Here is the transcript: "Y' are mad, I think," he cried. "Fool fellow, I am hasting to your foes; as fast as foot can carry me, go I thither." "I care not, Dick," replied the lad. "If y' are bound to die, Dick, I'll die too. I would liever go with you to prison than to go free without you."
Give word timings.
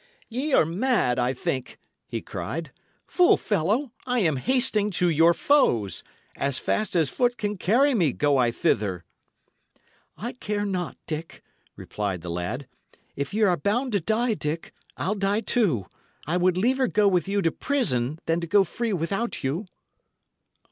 "Y' 0.29 0.51
are 0.51 0.65
mad, 0.65 1.19
I 1.19 1.31
think," 1.31 1.77
he 2.07 2.23
cried. 2.23 2.71
"Fool 3.05 3.37
fellow, 3.37 3.91
I 4.07 4.17
am 4.21 4.37
hasting 4.37 4.89
to 4.89 5.09
your 5.11 5.35
foes; 5.35 6.03
as 6.35 6.57
fast 6.57 6.95
as 6.95 7.11
foot 7.11 7.37
can 7.37 7.55
carry 7.55 7.93
me, 7.93 8.11
go 8.11 8.35
I 8.37 8.49
thither." 8.49 9.03
"I 10.17 10.33
care 10.33 10.65
not, 10.65 10.97
Dick," 11.05 11.43
replied 11.75 12.21
the 12.21 12.31
lad. 12.31 12.67
"If 13.15 13.31
y' 13.31 13.41
are 13.43 13.55
bound 13.55 13.91
to 13.91 13.99
die, 13.99 14.33
Dick, 14.33 14.73
I'll 14.97 15.13
die 15.13 15.41
too. 15.41 15.85
I 16.25 16.35
would 16.35 16.57
liever 16.57 16.87
go 16.87 17.07
with 17.07 17.27
you 17.27 17.43
to 17.43 17.51
prison 17.51 18.17
than 18.25 18.39
to 18.39 18.47
go 18.47 18.63
free 18.63 18.93
without 18.93 19.43
you." 19.43 19.67